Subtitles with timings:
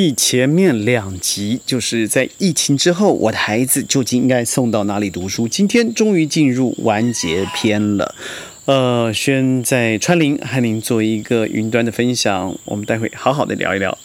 [0.00, 5.48] 继前面两集，就是在疫情之后，我的孩子究竟应该送到哪里读书？
[5.48, 8.14] 今天终于进入完结篇了。
[8.66, 13.98] 呃，轩在川林和您做一个云端的分享，我们待会好好的聊一聊。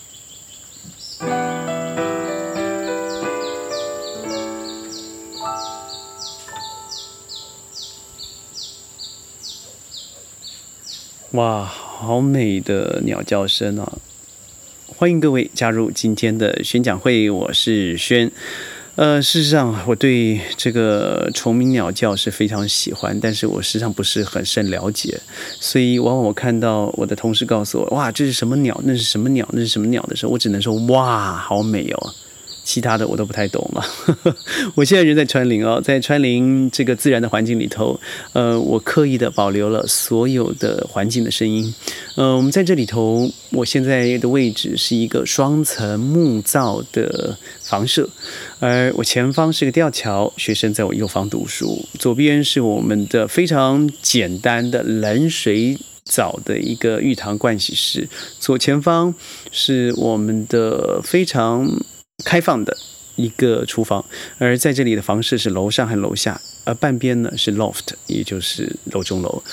[11.33, 13.99] 哇，好美的鸟叫声啊！
[14.95, 18.31] 欢迎各位加入今天的宣讲会，我是轩。
[18.95, 25.19] 呃，事实上，我对这个虫鸣鸟叫是非常喜欢，但是我实际上不是很甚了解，
[25.59, 28.79] 所以往往我看到我的同事告诉我，哇，这是什么鸟？
[28.85, 29.47] 那是什么鸟？
[29.51, 32.13] 那是什么鸟的时候，我只能说，哇，好美哦。
[32.63, 33.85] 其他的我都不太懂了。
[34.75, 37.99] 我现在人在川林哦，在川林这个自然的环境里头，
[38.31, 41.73] 呃，我刻意的保留了所有的环境的声音。
[42.15, 48.09] 呃，我们在这里头，我现在的位置是一个双层木造的房舍，
[48.59, 58.07] 而我前方是个吊桥，学生在我右方读书，左边是我们的非常简单的冷水澡的一个浴堂盥洗室，
[58.39, 59.13] 左前方
[59.51, 61.69] 是我们的非常。
[62.23, 62.77] 开放的
[63.15, 64.05] 一个厨房，
[64.37, 69.43] 而在这里的房室是楼上和楼下，而半边呢是 loft，也就是楼中楼。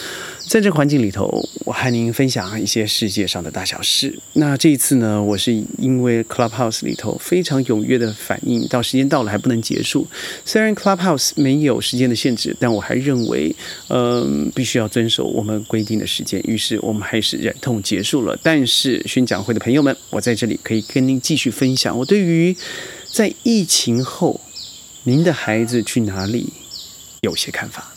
[0.50, 4.18] 在这环境里头，我和您分享一些世界上的大小事。
[4.32, 10.08] 那这一次呢，我是因为 Clubhouse 里头非常踊跃的反应，到时间到了还不能结束。
[10.44, 13.54] 虽然 Clubhouse 没有时间的限制，但我还认为，
[13.90, 16.42] 嗯，必须要遵守我们规定的时间。
[16.44, 18.36] 于是我们还是忍痛结束了。
[18.42, 22.56] 但是宣讲会的朋友们，我在这里可以跟您继续分享我对于
[23.08, 24.40] 在疫情后
[25.04, 26.52] 您的孩子去哪里
[27.20, 27.89] 有些看法。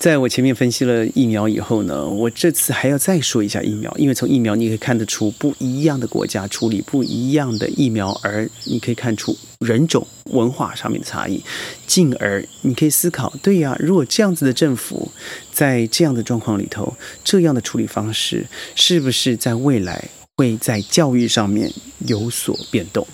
[0.00, 11.44] 在我前面分析了疫苗以后呢，我这次还要再说一下疫苗，因为从疫苗你可以看得出不一样的国家处理不一样的疫苗，而你可以看出人种文化上面的差异，
[11.86, 15.12] 进而你可以思考，对呀，如果这样子的政府
[15.52, 20.08] 在这样的状况里头，这样的处理方式是不是在未来
[20.38, 21.70] 会在教育上面
[22.06, 23.06] 有所变动？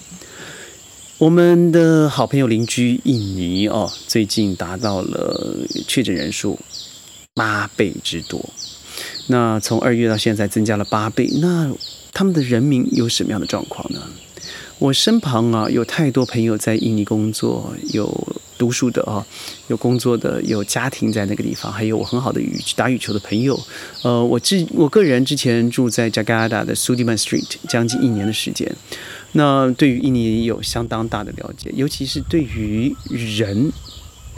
[1.19, 6.57] 我们的好朋友邻居印尼哦，最近达到了确诊人数。
[7.37, 8.49] 八倍之多，
[9.27, 11.71] 那从二月到现在增加了八倍，那
[12.15, 14.01] 他们的人民有什么样的状况呢？
[14.79, 19.27] 我身旁啊有太多朋友在印尼工作，有读书的啊，
[19.69, 23.59] 有工作的，有家庭在那个地方，还有我很好的羽打羽球的朋友。
[24.03, 28.75] 呃，我之我个人之前住在加加达的 Sudiman Street 将近一年的时间，
[29.33, 33.71] 那对于印尼有相当大的了解，尤其是对于人。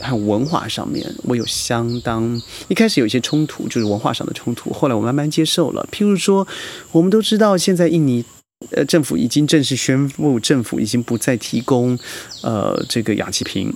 [0.01, 4.73] 还有文化上面，我有相当一开始有一些冲突，就是文化上的冲突。
[4.73, 5.87] 后来我慢慢接受了。
[5.93, 6.47] 譬如说，
[6.93, 8.25] 我们都知道，现在印尼
[8.71, 11.99] 呃政府已经正式宣布，政府已经不再提供
[12.43, 13.75] 呃这个氧气瓶。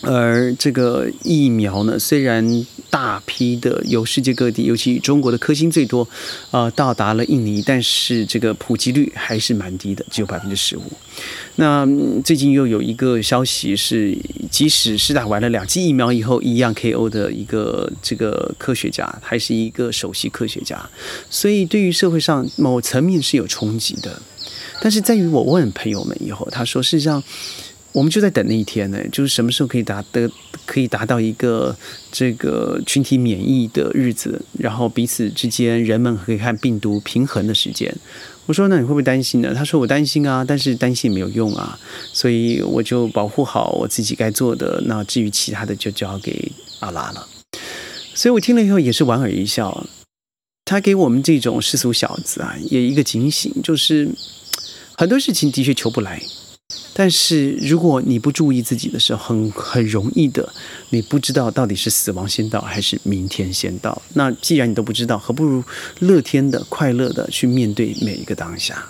[0.00, 6.08] 而这个疫苗呢，虽然大批的由世界各地，尤其中国的科兴最多，
[6.52, 10.82] 呃，到达了印尼，但是这个普及率还是蛮低的，只有百分之十五。
[11.56, 11.84] 那
[12.24, 14.16] 最近又有一个消息是，
[14.50, 20.88] 即使是打完了两剂疫苗以后，一样 KO 的一个这个科学家，还是一个首席科学家，
[21.28, 24.22] 所以对于社会上某层面是有冲击的。
[24.80, 27.20] 但是在于我问朋友们以后，他说，事实上。
[27.98, 30.30] 我们就在等那一天呢，就是什么时候可以达得
[30.64, 31.76] 可以达到一个
[32.12, 37.92] 这个群体免疫的日子，然后彼此之间人们可以看病毒平衡的时间。
[38.46, 39.52] 我说那你会不会担心呢？
[39.52, 41.76] 他说我担心啊，但是担心也没有用啊，
[42.12, 44.80] 所以我就保护好我自己该做的。
[44.86, 47.26] 那至于其他的就交给阿拉了。
[48.14, 49.84] 所以我听了以后也是莞尔一笑。
[50.64, 54.08] 他给我们这种世俗小子啊，也一个警醒，就是
[54.96, 56.22] 很多事情的确求不来。
[56.98, 60.52] 但是如果你不注意自己的时候，很很容易的，
[60.90, 64.02] 你不知道到底是死亡先到还是明天先到。
[64.14, 65.62] 那既然你都不知道，何不如
[66.00, 68.84] 乐天的、快乐的去面对每一个当下。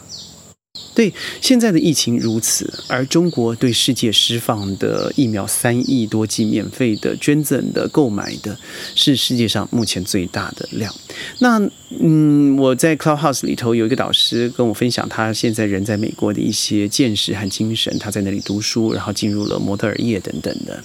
[0.94, 8.58] 对现在的疫情如此，而中国对世界释放的疫苗三亿多剂免费的捐赠的购买的，
[8.96, 10.92] 是世界上目前最大的量。
[11.38, 11.60] 那
[12.00, 20.82] 嗯，我在 Clubhouse 里头有一个导师跟我分享，他现在人在美国的一些见识和精神，他在那里读书，然后进入了模特儿业等等的。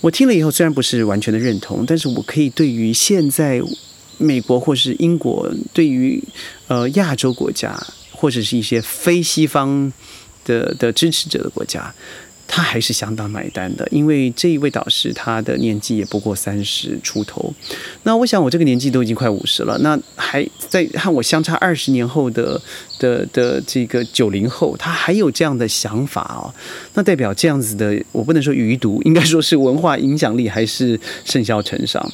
[0.00, 3.62] 我听了以后，虽然不是完全的认同，但是我可以对于现在
[4.18, 6.20] 美国或是英国，对于
[6.66, 7.80] 呃亚洲国家。
[8.16, 9.92] 或者是一些非西方
[10.44, 11.92] 的的支持者的国家，
[12.48, 17.52] 他还是相当买单的，因为这一位导师他的年纪也不过三十出头。
[18.04, 22.60] 那我想我这个年纪都已经快五十了，那还在和我相差二十年后的
[22.98, 26.54] 的的这个九零后，他还有这样的想法哦，
[26.94, 32.10] 那代表这样子的，我不能说余毒，应该说是文化影响力还是甚嚣尘上。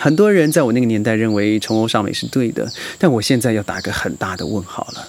[0.00, 5.08] 很多人在我那个年代认为崇欧尚美是对的，但我现在要打个很大的问号了。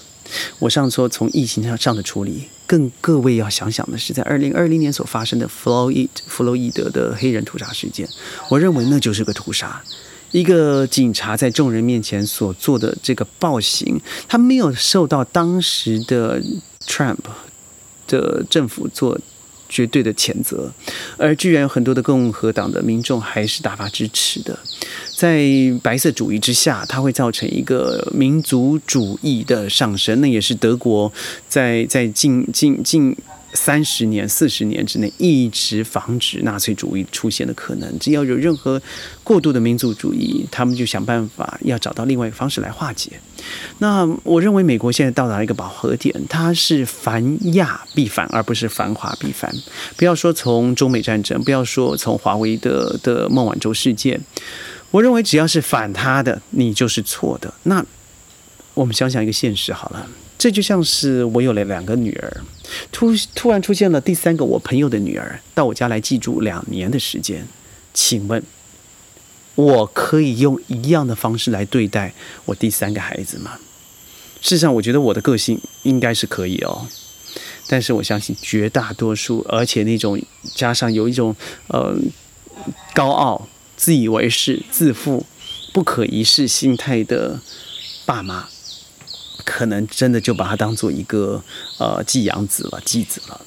[0.58, 8.08] 我上说从疫情上上的处理，更各位要想想的是，在二零二零年所发生的弗洛伊弗洛伊德的黑人屠杀事件，
[8.48, 9.82] 我认为那就是个屠杀，
[10.30, 16.40] 一个警察在众人面前所做的这个暴行，他没有受到当时的
[16.86, 17.18] Trump
[18.06, 19.18] 的政府做。
[19.68, 20.72] 绝对的谴责，
[21.16, 24.58] 而居然有很多的共和党的民众还是大发支持的，
[25.16, 25.44] 在
[25.82, 31.12] 白色主义之下，它会造成一个民族主义的上升，那也是德国
[31.48, 33.16] 在在近近近。
[33.56, 37.98] 三十年、四十年之内，一直防止纳粹主义出现的可能。
[37.98, 38.80] 只要有任何
[39.24, 43.12] 过度的民族主义，他们就想办法要找到另外一个方式来化解。
[43.78, 49.52] 那我认为美国现在到达一个饱和点，它是反亚必反，而不是反华必反。
[49.96, 54.20] 不要说从中美战争，不要说从华为的的孟晚舟事件，
[54.90, 57.52] 我认为只要是反他的，你就是错的。
[57.64, 57.84] 那
[58.74, 60.06] 我们想想一个现实好了。
[60.38, 62.42] 这就像是我有了两个女儿，
[62.92, 67.46] 突突然出现了第三个我朋友的女儿到我家来寄住两年的时间，
[67.94, 68.42] 请问，
[69.54, 72.12] 我可以用一样的方式来对待
[72.44, 73.58] 我第三个孩子吗？
[74.42, 76.86] 事实上，我觉得我的个性应该是可以哦，
[77.66, 80.20] 但是我相信绝大多数，而且那种
[80.54, 81.34] 加上有一种
[81.68, 81.96] 呃
[82.94, 85.24] 高傲、自以为是、自负、
[85.72, 87.40] 不可一世心态的
[88.04, 88.48] 爸妈。
[89.46, 91.42] 可能真的就把他当做一个
[91.78, 93.40] 呃寄养子了、继子了。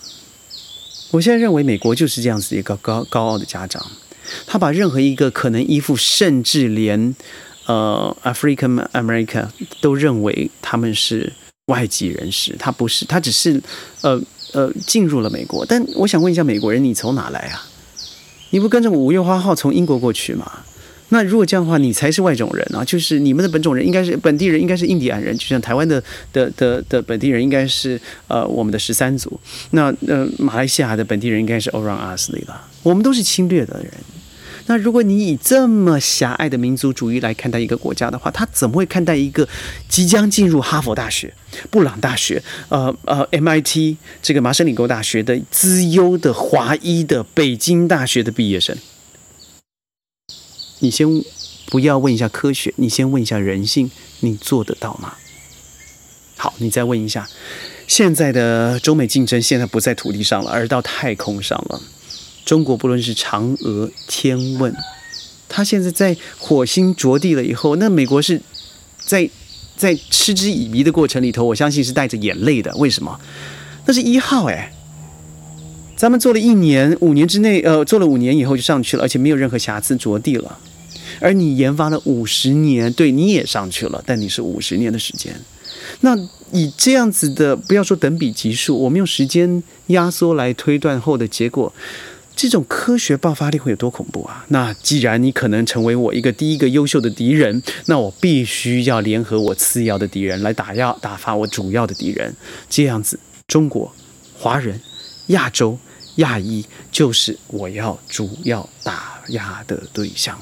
[1.11, 3.85] 我现在认为美国就是这样子一个高高傲的家长，
[4.47, 7.13] 他把任何一个可能依附，甚至连
[7.65, 9.49] 呃 African America
[9.81, 11.33] 都认为他们是
[11.65, 13.61] 外籍人士，他不是，他只是
[14.01, 14.21] 呃
[14.53, 15.65] 呃进入了美国。
[15.65, 17.65] 但我想问一下美国人，你从哪来啊？
[18.51, 20.63] 你不跟着五月花号从英国过去吗？
[21.09, 22.85] 那如果这样的话，你才是外种人啊！
[22.85, 26.01] 就是你们的本种人应该是本地人，应该是印第安人，就像台湾的
[26.31, 29.39] 的的的本地人应该是呃我们的十三族。
[29.71, 32.67] 那呃马来西亚的本地人应该是 Orang Asli 了。
[32.83, 33.91] 我们都是侵略的人。
[34.67, 39.47] 那如果你以这么狭隘的民族主义来看待一个国家的话，他怎么会看待一个
[39.87, 41.33] 即将进入哈佛大学、
[41.71, 48.77] 布朗大学、呃呃 MIT 这个麻省理工大学的资优的华裔的北京大学的毕业生？
[50.79, 51.07] 你先
[51.67, 53.91] 不要问一下科学，你先问一下人性，
[54.21, 55.13] 你做得到吗？
[56.35, 57.27] 好，你再问一下，
[57.85, 61.81] 现在的中美竞争现在不在土地上了，而到太空上了。
[62.45, 64.73] 中国不论是嫦娥、天问，
[65.47, 68.41] 它现在在火星着地了以后，那美国是
[69.03, 69.29] 在
[69.75, 72.73] 在嗤之以鼻的过程里头，我相信是带着眼泪的。
[72.77, 73.19] 为什么？
[73.85, 74.71] 那是一号哎，
[75.97, 80.57] 咱们做了一年，五年之内，呃，做了五年以后就上去了，而且没有任何瑕疵，着地了。
[81.19, 85.33] 而你研发了五十年，对你也上去了，但你是五十年的时间。
[86.01, 86.15] 那
[86.51, 91.73] 以这样子的，不要说等比级数，我们用时间压缩来推断后的结果，
[92.35, 94.45] 这种科学爆发力会有多恐怖啊？
[94.49, 102.35] 那既然你可能成为我一个第一个优秀的敌人，那我必须要联合我次要的敌人来打压、打发我主要的敌人。
[102.69, 103.93] 这样子，中国、
[104.37, 104.79] 华人、
[105.27, 105.77] 亚洲、
[106.15, 110.39] 亚裔就是我要主要打压的对象。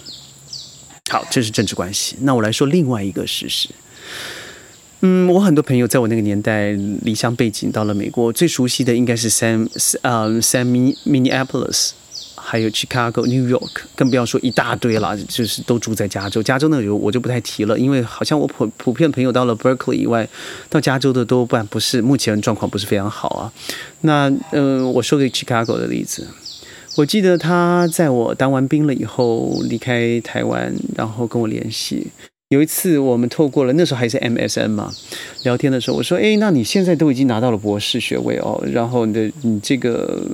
[1.10, 2.16] 好，这是政治关系。
[2.22, 3.70] 那我来说另外一个事实。
[5.02, 6.72] 嗯，我很多朋友在我那个年代
[7.04, 9.70] 离乡背景到了美国，最熟悉的应该是 Sam，
[10.02, 11.92] 呃，Sam Minneapolis，
[12.36, 16.42] 还有 Chicago、New York，更不要说一大堆了，就是都住在加州。
[16.42, 20.28] 加州那我就不太提了，因为好像我普普遍朋友到了 Berkeley 以外，
[20.68, 23.54] 到加州的多半不是目前状况不是非常好啊。
[24.02, 26.28] 那嗯，我说个 Chicago 的例子。
[26.98, 32.08] 我记得他在我当完兵了以后离开台湾，然后跟我联系。
[32.50, 34.92] 有一次我们透过了那时候还是 MSN 嘛，
[35.44, 40.25] 聊天的时候我说：“哎，那你现在都已经拿到了博士学位哦，然后你的你这个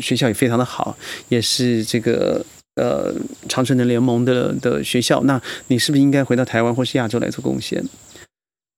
[0.00, 0.96] 学校也非常的好，
[1.28, 2.44] 也是这个
[2.74, 3.14] 呃
[3.48, 7.84] 长城的联盟的的学校，那你是不是应该回到台湾或是亚洲来做贡献？”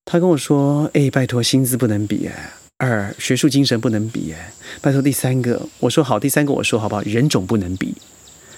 [0.05, 7.03] 他跟我说：“哎，拜托，薪资不能比哎。”二学术精神不能比哎，拜托第三个我说好，第三个我说好不好？
[7.03, 7.95] 人种不能比。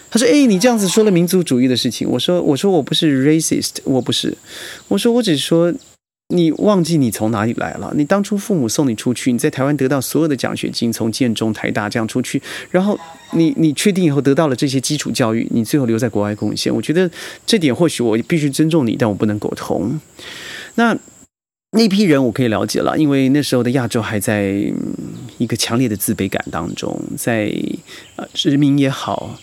[0.09, 2.09] 他说哎，你这样子说了民族主义的事情。
[2.09, 4.37] 我说我说我不是 racist，我不是。
[4.87, 5.75] 我说我只说
[6.29, 7.93] 你忘记你从哪里来了？
[7.97, 12.97] 你当初父母送你出去，你在台湾得到所有的奖学金，从建中、台大这样出去，然后
[13.33, 17.11] 你你确定以后得到了这些基础教育，你最后留在国外贡献，我觉得
[17.45, 19.99] 这点或许我必须尊重你，但我不能苟同。
[20.77, 20.97] 那
[21.73, 24.55] 那批人我可以了解了，因为那时候的亚洲还在
[25.39, 27.51] 一个强烈的自卑感当中，在
[28.17, 29.39] 呃殖民也好。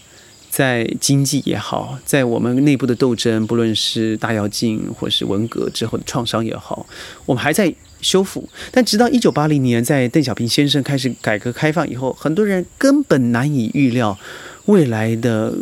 [0.52, 6.88] 在经济也好，在我们内部的斗争，不论是大跃进或是文革之后的创伤也好，
[7.28, 7.72] 我们还在
[8.02, 8.50] 修复。
[8.72, 14.18] 但直到一九八零年，在邓小平先生开始改革开放以后，很多人根本难以预料
[14.66, 15.54] 未来的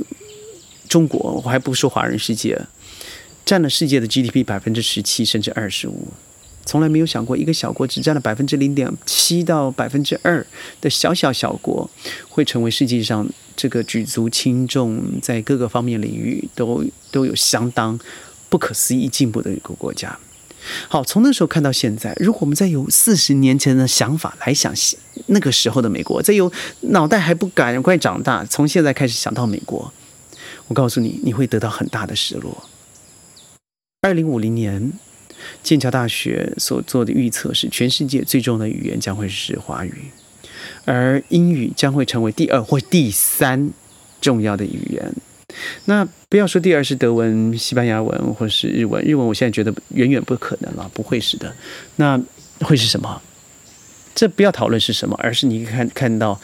[0.87, 2.57] 中国，我还不说华人世界，
[3.45, 6.07] 占了世界的 GDP 百分之十七甚至二十五。
[6.67, 10.45] 从来没有想过，一个小国只占了百分之零点七到百分之二
[10.81, 11.89] 的小小小国，
[12.27, 17.97] 会成为世界上这个举足轻重，在各个方面领域都都有相当
[18.49, 20.19] 不可思议进步的一个国家。
[20.89, 24.73] 好，从那时候看到现在，如果我们再有四十年前的想法来想
[25.27, 29.93] 那个时候的美国，再有脑袋还不赶快长大，从现在开始想到美国，
[30.67, 32.67] 我告诉你，你会得到很大的失落。
[34.01, 34.91] 二零五零年。
[35.63, 39.93] 剑桥大学所做的预测是，全世界最重要的语言将会是华语，
[40.85, 43.69] 而英语将会成为第二或第三
[44.21, 45.13] 重要的语言。
[45.85, 51.55] 那不要说第二是德文、西班牙文或是日文，日文我现在觉得远远不可能了，不会是的。
[51.95, 52.21] 那
[52.61, 53.21] 会是什么？
[54.13, 56.39] 这不要讨论是什么，而是你看看到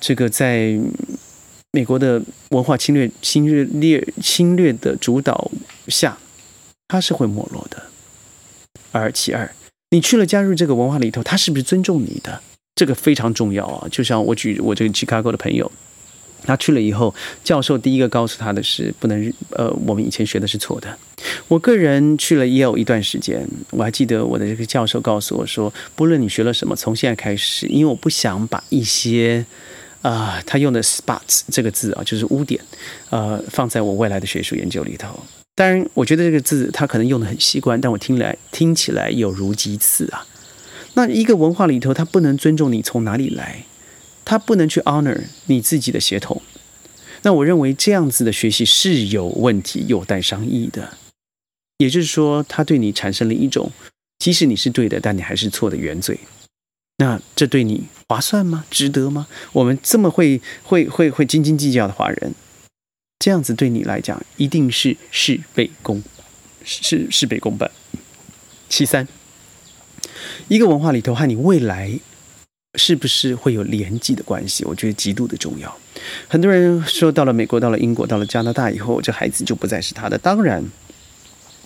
[0.00, 0.78] 这个在
[1.72, 3.46] 美国的文化侵略、侵
[3.80, 5.50] 略、侵略的主导
[5.88, 6.16] 下，
[6.88, 7.82] 它是会没落的。
[8.92, 9.50] 而其二，
[9.90, 12.40] 你去了加入这个文化里头，他是不是尊重你的？
[12.74, 13.88] 这个非常重要啊！
[13.90, 15.72] 就像我举我这个 Chicago 的朋友，
[16.44, 20.98] 他去了以后，教授第一个告诉他的是，不能呃，我们以前学的是错的。
[21.48, 29.46] 我个人去了也有一段时间，我还记得我的这个教授告诉我说，不论你学了什么，从现在开始，因为我不想把一些
[30.02, 32.60] 啊，他用的 spots 这个字啊，就是污点，
[33.08, 35.18] 呃，放在我未来的学术研究里头。
[35.56, 40.26] 当然，我觉得这个字他可能用的很习惯，但我听来听起来有如鸡刺啊。
[40.92, 43.64] 那一个文化里头，他不能尊重你从哪里来，
[44.24, 46.42] 他不能去 honor 你自己的血统。
[47.22, 50.98] 那我认为这样子的学习是有问题，有待商议的。
[51.78, 53.72] 也就是说，他对你产生了一种，
[54.18, 56.20] 即使你是对的，但你还是错的原罪。
[56.98, 58.66] 那这对你划算吗？
[58.70, 59.26] 值得吗？
[59.52, 62.34] 我们这么会会会会斤斤计较的华人。
[63.18, 66.02] 这样子对你来讲，一定是事倍功，
[66.64, 67.70] 事事倍功半。
[68.68, 69.06] 其三，
[70.48, 71.98] 一个文化里头和你未来
[72.74, 74.64] 是不是会有连继的关系？
[74.64, 75.76] 我觉得极度的重要。
[76.28, 80.18] 很多人说，到了美国、到了英国、到了加拿大以后，这孩子就不再是他的。
[80.18, 80.62] 当然，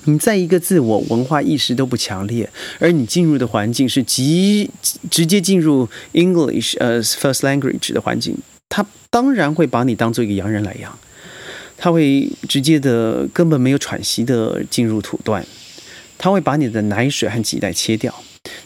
[0.04, 4.70] 你在一个自我文化意识都不强烈，而你进入的环境是极
[5.10, 8.38] 直接进入 English 呃 first language 的环境，
[8.68, 10.98] 他当然会把你当做一个洋人来养。
[11.82, 15.42] 他会直接的、根本没有喘息的进入土段，
[16.18, 18.14] 他会把你的奶水和脐带切掉，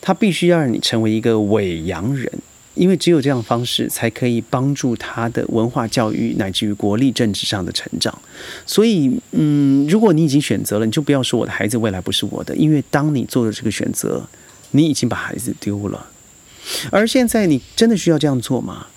[0.00, 2.28] 他必须要让你成为一个伪洋人，
[2.74, 8.12] 因为只有这样方式才可以帮助他的文化教育乃至于国力政治上的成长。
[8.66, 14.28] 所以，嗯，如果你已经选择了，你就不要说我的孩子未来不是我的，因为当你做了这个选择，
[14.72, 16.08] 你已经把孩子丢了。
[16.90, 18.88] 而现在，你真的需要这样做吗？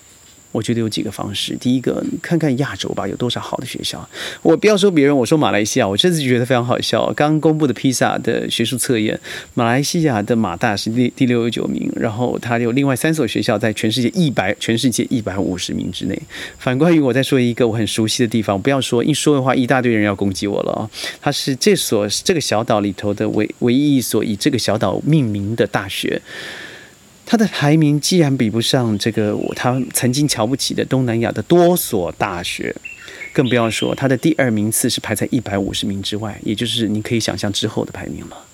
[0.52, 1.54] 我觉得有几个方式。
[1.60, 4.08] 第一个，看看亚洲吧，有多少好的学校。
[4.42, 7.12] 我不要说别人，我说马来西亚，我这次觉得非常好笑。
[7.14, 9.18] 刚公布的披萨的学术测验，
[9.54, 16.18] 马来西亚的马大是第第六十九名，然后它有另外三所学校在全世界一百全世界一百五十名之内。
[16.58, 20.90] 反观于我再说一个我很熟悉的地方，不要说一说的话，一大堆人要攻击我了啊！
[21.20, 26.20] 它是这所这个小岛里头的唯唯一一所以这个小岛命名的大学。
[27.30, 32.74] 它的排名既然比不上这个我他曾经瞧不起的东南亚的多所大学，
[33.34, 38.46] 更不要说它的第二名次是排在一百五十名之外，也就是你可以想象之后的排名了。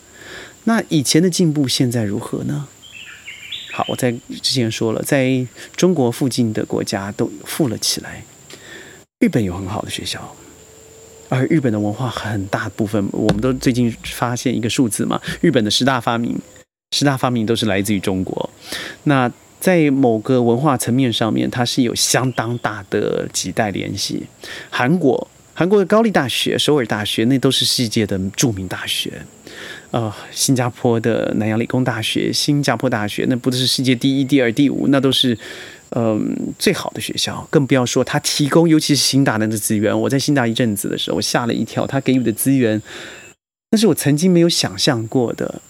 [0.64, 2.66] 那以前的进步现在如何呢？
[3.72, 4.10] 好，我在
[4.42, 8.24] 之前说了，在中国附近的国家都富了起来。
[9.20, 10.34] 日本有很好的学校，
[11.28, 16.36] 而日本的文化很大部分，我们都最近发现一个数字嘛，日本的十大发明。
[16.94, 18.48] 十大发明都是来自于中国，
[19.02, 24.22] 那在某个文化层面上面，它是有相当大的几代联系。
[24.70, 29.10] 韩国，韩国的高丽大学、首尔大学，那都是世界的著名大学。
[29.90, 35.36] 呃，新加坡的南洋理工大学、新加坡大学，那不都是世界第一、第二、第五，那都是
[35.90, 37.44] 嗯最好的学校。
[37.50, 39.98] 更不要说他提供，尤其是新大的资源。
[39.98, 42.80] 我在新大一阵子的时候，我吓了一跳，他给予的资源，
[43.70, 45.62] 那是我曾经没有想象过的。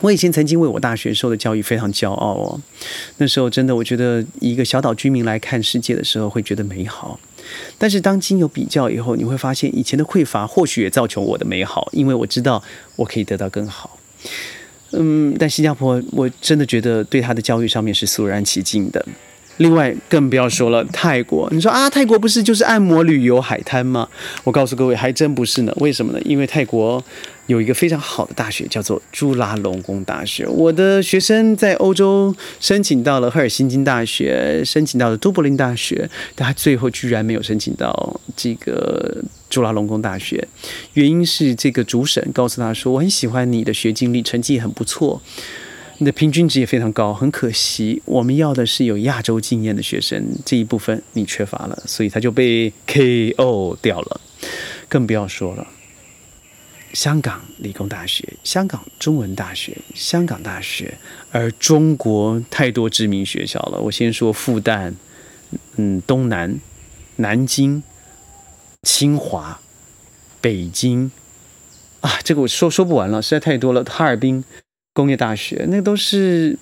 [0.00, 2.60] 我以前曾经为我大学受的教育非常骄傲哦，
[3.16, 7.18] 那时候真的我觉得一个小岛居民来看世界的时候会觉得美好，
[7.76, 12.62] 但是当今有比较以后，你会发现以前的匮乏或许也造就我的美好，因为我知道
[12.96, 13.98] 我可以得到更好。
[14.92, 19.04] 嗯，但新加坡我真的觉得对他的教育上面是肃然起敬的。
[19.58, 21.48] 另外，更不要说了泰国。
[21.52, 24.08] 你说啊，泰国不是就是按摩、旅游、海滩吗？
[24.44, 25.72] 我告诉各位，还真不是呢。
[25.76, 26.20] 为什么呢？
[26.24, 27.02] 因为泰国
[27.46, 30.46] 有一个非常好的大学，叫做朱拉隆功大学。
[30.46, 40.46] 我的学生在欧洲申请到了赫尔辛基大学，申请到了都柏林大学，但他最后居然没有申请到这个朱拉隆功大学。
[40.92, 45.20] 原因是这个主审告诉他说：“我很喜欢你的学经历，成绩很不错。”
[46.00, 54.20] 你的平均值也非常高，很可惜，我们要的是有亚洲经验的学生，这一部分你缺乏了，所以他就被 KO 掉了。
[54.88, 55.66] 更不要说了，
[56.92, 60.96] 香港理工大学、香港中文大学、香港大学，
[61.32, 63.80] 而中国太多知名学校了。
[63.80, 64.94] 我先说复旦，
[65.74, 66.60] 嗯，东南、
[67.16, 67.82] 南京、
[68.84, 69.60] 清华、
[70.40, 71.10] 北京，
[72.02, 73.82] 啊，这个我说说不完了，实在太多了。
[73.82, 74.44] 哈尔滨。
[74.98, 76.58] 工业大学，那都是，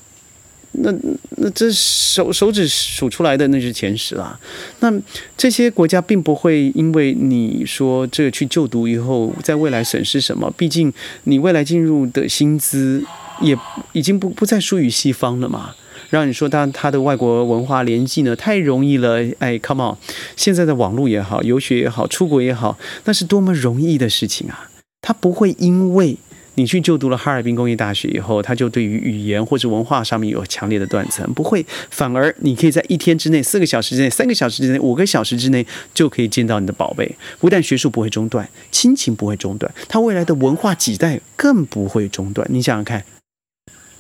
[0.73, 0.93] 那
[1.39, 4.39] 那这手手指数出来的那是前十啦。
[4.81, 4.93] 那
[5.39, 10.53] 这些国家并不会因为你说这去就读以后，在未来损失什么？
[10.55, 10.93] 毕竟
[11.25, 13.03] 你未来进入的薪资
[13.41, 13.57] 也
[13.93, 15.75] 已经不不再输于西方了嘛。
[16.11, 19.25] 让你说他他的外国文化联系呢，太容易了。
[19.39, 19.97] 哎，come on，
[20.37, 22.77] 现在的网络也好，游学也好，出国也好，
[23.07, 24.69] 那是多么容易的事情啊！
[25.01, 26.19] 他不会因为。
[26.57, 37.17] 你去就读了哈尔滨工业大学以后，他就对于语言或者文化上面有强烈的断层，不会，反而你可以在一天之内、四个小时之内、三个小时之内、五个小时之内就可以见到你的宝贝。
[37.39, 42.47] 不但学术不会中断，亲情不会中断，他未来的文化几代更不会中断。
[42.51, 43.05] 你想想看，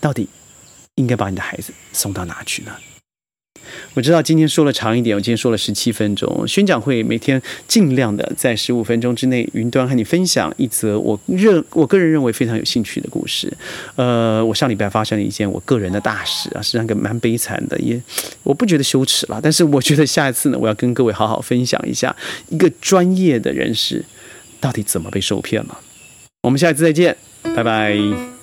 [0.00, 0.28] 到底
[0.96, 2.72] 应该把你的孩子送到哪去呢？
[3.94, 6.46] 我知道今天说了长一点，我今天说了十七分钟。
[6.46, 13.52] 宣讲会每天尽量的在十五分钟之内，云端和你分享一则我认我个人认为非常有兴趣的故事。
[13.94, 18.00] 呃，我上礼拜发生了一件我个人的大事啊，是那个蛮悲惨的，也
[18.42, 22.14] 我不觉得羞耻了，但是我觉得下一次呢，我要跟各位好好分享一下
[22.48, 24.04] 一个专业的人士
[24.60, 25.78] 到底怎么被受骗了。
[26.42, 27.16] 我们下一次再见，
[27.54, 28.35] 拜拜。